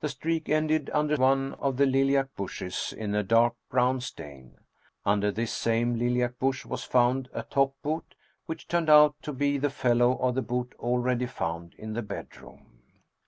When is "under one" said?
0.92-1.54